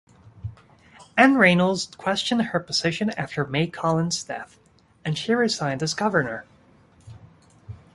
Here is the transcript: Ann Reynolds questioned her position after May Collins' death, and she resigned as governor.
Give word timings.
Ann 1.15 1.35
Reynolds 1.35 1.85
questioned 1.95 2.41
her 2.41 2.59
position 2.59 3.11
after 3.11 3.45
May 3.45 3.67
Collins' 3.67 4.23
death, 4.23 4.57
and 5.05 5.15
she 5.15 5.31
resigned 5.35 5.83
as 5.83 5.93
governor. 5.93 6.43